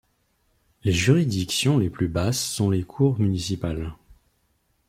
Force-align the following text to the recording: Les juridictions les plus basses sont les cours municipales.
Les 0.83 0.93
juridictions 0.93 1.77
les 1.77 1.91
plus 1.91 2.07
basses 2.07 2.43
sont 2.43 2.71
les 2.71 2.81
cours 2.81 3.19
municipales. 3.19 3.93